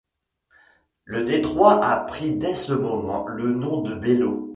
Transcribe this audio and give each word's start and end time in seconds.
Le 1.05 1.25
détroit 1.25 1.79
a 1.85 2.05
pris 2.05 2.35
dès 2.35 2.55
ce 2.55 2.73
moment 2.73 3.27
le 3.27 3.53
nom 3.53 3.83
de 3.83 3.93
Bellot. 3.93 4.49